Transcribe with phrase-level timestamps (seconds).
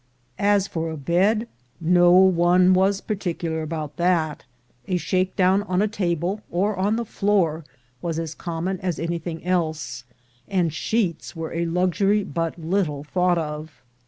[0.39, 1.47] As for a bed,
[1.79, 4.45] no one was particular about that;
[4.87, 7.63] a shake down on a table, or on the floor,
[8.01, 10.03] was as common as anything else,
[10.47, 13.83] and sheets were a luxury but little thought of.